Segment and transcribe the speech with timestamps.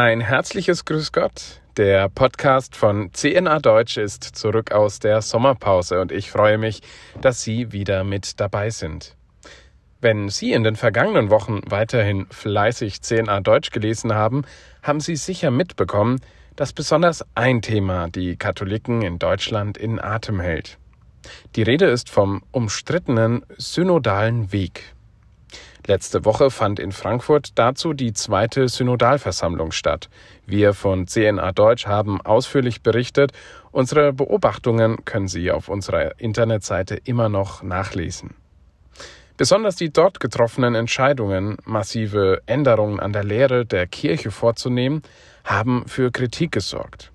[0.00, 1.60] Ein herzliches Grüß Gott.
[1.76, 6.82] Der Podcast von CNA Deutsch ist zurück aus der Sommerpause und ich freue mich,
[7.20, 9.16] dass Sie wieder mit dabei sind.
[10.00, 14.44] Wenn Sie in den vergangenen Wochen weiterhin fleißig CNA Deutsch gelesen haben,
[14.84, 16.20] haben Sie sicher mitbekommen,
[16.54, 20.78] dass besonders ein Thema die Katholiken in Deutschland in Atem hält.
[21.56, 24.94] Die Rede ist vom umstrittenen synodalen Weg.
[25.88, 30.10] Letzte Woche fand in Frankfurt dazu die zweite Synodalversammlung statt.
[30.44, 33.32] Wir von CNA Deutsch haben ausführlich berichtet.
[33.72, 38.34] Unsere Beobachtungen können Sie auf unserer Internetseite immer noch nachlesen.
[39.38, 45.00] Besonders die dort getroffenen Entscheidungen, massive Änderungen an der Lehre der Kirche vorzunehmen,
[45.44, 47.12] haben für Kritik gesorgt.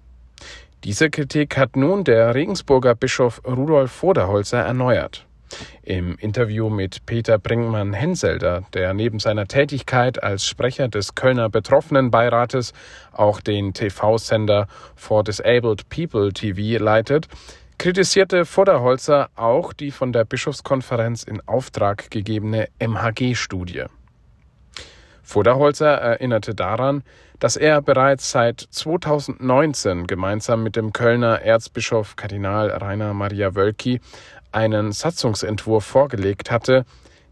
[0.84, 5.28] Diese Kritik hat nun der Regensburger Bischof Rudolf Voderholzer erneuert.
[5.84, 12.74] Im Interview mit Peter Brinkmann-Henselder, der neben seiner Tätigkeit als Sprecher des Kölner Betroffenenbeirates
[13.12, 17.28] auch den TV-Sender For Disabled People TV leitet,
[17.78, 23.86] kritisierte Voderholzer auch die von der Bischofskonferenz in Auftrag gegebene MHG-Studie.
[25.24, 27.04] Voderholzer erinnerte daran,
[27.40, 34.00] dass er bereits seit 2019 gemeinsam mit dem Kölner Erzbischof Kardinal Rainer Maria Wölki
[34.52, 36.86] einen Satzungsentwurf vorgelegt hatte,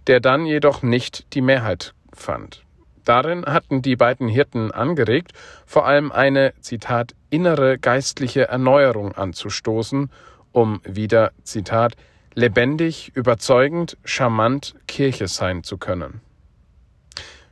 [0.08, 2.64] der dann jedoch nicht die Mehrheit fand.
[3.06, 5.32] Darin hatten die beiden Hirten angeregt,
[5.66, 10.12] vor allem eine, Zitat, innere geistliche Erneuerung anzustoßen,
[10.52, 11.96] um wieder, Zitat,
[12.34, 16.22] lebendig, überzeugend, charmant Kirche sein zu können.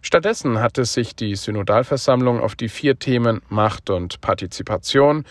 [0.02, 5.26] Stattdessen hatte sich die Synodalversammlung auf die vier Themen Macht und Partizipation,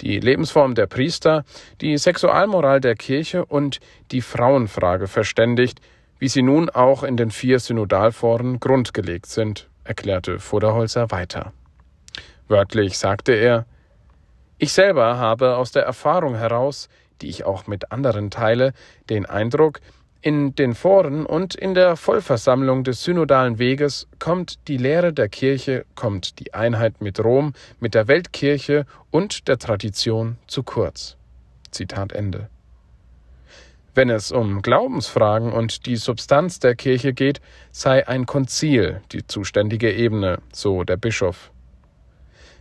[0.00, 1.44] die Lebensform der Priester,
[1.80, 3.80] die Sexualmoral der Kirche und
[4.10, 5.80] die Frauenfrage verständigt,
[6.18, 11.52] wie sie nun auch in den vier Synodalforen grundgelegt sind, erklärte Voderholzer weiter.
[12.48, 13.66] Wörtlich sagte er
[14.58, 16.88] Ich selber habe aus der Erfahrung heraus,
[17.20, 18.72] die ich auch mit anderen teile,
[19.10, 19.80] den Eindruck,
[20.24, 25.84] in den Foren und in der Vollversammlung des synodalen Weges kommt die Lehre der Kirche,
[25.94, 31.18] kommt die Einheit mit Rom, mit der Weltkirche und der Tradition zu kurz.
[31.72, 32.48] Zitat Ende.
[33.94, 39.92] Wenn es um Glaubensfragen und die Substanz der Kirche geht, sei ein Konzil die zuständige
[39.92, 41.50] Ebene, so der Bischof.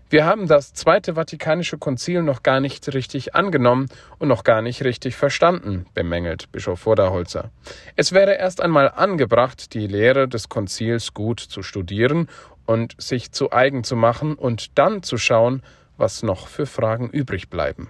[0.10, 3.88] Wir haben das Zweite Vatikanische Konzil noch gar nicht richtig angenommen
[4.20, 7.50] und noch gar nicht richtig verstanden, bemängelt Bischof Vorderholzer.
[7.96, 12.30] Es wäre erst einmal angebracht, die Lehre des Konzils gut zu studieren
[12.66, 15.64] und sich zu eigen zu machen und dann zu schauen,
[15.98, 17.90] was noch für Fragen übrig bleiben.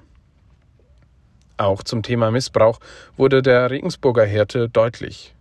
[1.57, 2.79] Auch zum Thema Missbrauch
[3.15, 5.32] wurde der Regensburger Hirte deutlich.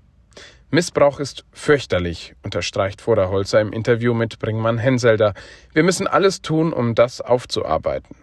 [0.74, 5.34] Missbrauch ist fürchterlich, unterstreicht Vorderholzer im Interview mit Bringmann Henselder.
[5.74, 8.16] Wir müssen alles tun, um das aufzuarbeiten.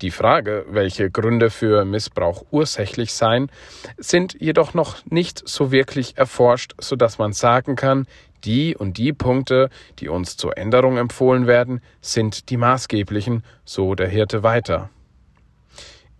[0.00, 3.52] Die Frage, welche Gründe für Missbrauch ursächlich seien,
[3.98, 8.08] sind jedoch noch nicht so wirklich erforscht, so dass man sagen kann,
[8.42, 14.08] die und die Punkte, die uns zur Änderung empfohlen werden, sind die maßgeblichen, so der
[14.08, 14.90] Hirte weiter.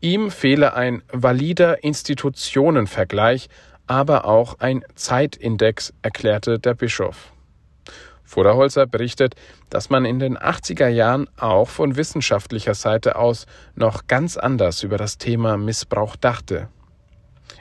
[0.01, 3.49] Ihm fehle ein valider Institutionenvergleich,
[3.93, 7.31] aber auch ein Zeitindex, erklärte der Bischof.
[8.25, 9.35] Voderholzer berichtet,
[9.69, 13.45] dass man in den 80er Jahren auch von wissenschaftlicher Seite aus
[13.75, 16.69] noch ganz anders über das Thema Missbrauch dachte.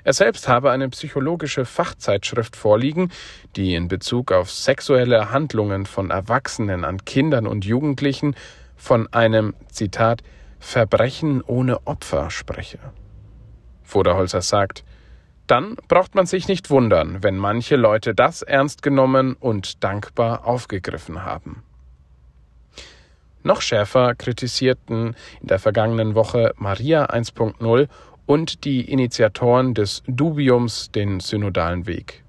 [0.05, 3.11] Er selbst habe eine psychologische Fachzeitschrift vorliegen,
[3.57, 8.35] die in Bezug auf sexuelle Handlungen von Erwachsenen an Kindern und Jugendlichen
[8.77, 10.21] von einem, Zitat,
[10.61, 12.79] Verbrechen ohne Opfer spreche.
[13.83, 14.85] Voderholzer sagt,
[15.51, 21.25] dann braucht man sich nicht wundern, wenn manche Leute das ernst genommen und dankbar aufgegriffen
[21.25, 21.63] haben.
[23.43, 27.89] Noch schärfer kritisierten in der vergangenen Woche Maria 1.0
[28.25, 32.23] und die Initiatoren des Dubiums den synodalen Weg.